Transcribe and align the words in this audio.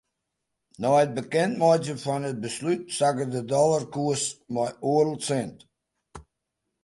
Nei 0.81 0.97
it 1.05 1.15
bekendmeitsjen 1.17 1.99
fan 2.05 2.23
it 2.29 2.41
beslút 2.43 2.81
sakke 2.97 3.25
de 3.33 3.41
dollarkoers 3.51 4.25
mei 4.53 4.71
oardel 4.91 5.19
sint. 5.27 5.57